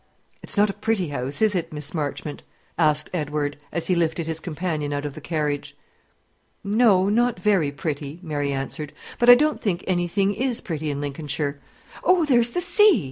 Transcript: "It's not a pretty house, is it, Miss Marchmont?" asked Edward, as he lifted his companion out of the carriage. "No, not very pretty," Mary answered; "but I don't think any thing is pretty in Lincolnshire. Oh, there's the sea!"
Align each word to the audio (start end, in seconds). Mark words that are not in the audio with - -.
"It's 0.41 0.57
not 0.57 0.71
a 0.71 0.73
pretty 0.73 1.09
house, 1.09 1.43
is 1.43 1.53
it, 1.53 1.71
Miss 1.71 1.93
Marchmont?" 1.93 2.41
asked 2.75 3.11
Edward, 3.13 3.57
as 3.71 3.85
he 3.85 3.93
lifted 3.93 4.25
his 4.25 4.39
companion 4.39 4.93
out 4.93 5.05
of 5.05 5.13
the 5.13 5.21
carriage. 5.21 5.77
"No, 6.63 7.07
not 7.07 7.39
very 7.39 7.71
pretty," 7.71 8.19
Mary 8.23 8.51
answered; 8.51 8.93
"but 9.19 9.29
I 9.29 9.35
don't 9.35 9.61
think 9.61 9.83
any 9.85 10.07
thing 10.07 10.33
is 10.33 10.59
pretty 10.59 10.89
in 10.89 11.01
Lincolnshire. 11.01 11.59
Oh, 12.03 12.25
there's 12.25 12.49
the 12.49 12.61
sea!" 12.61 12.99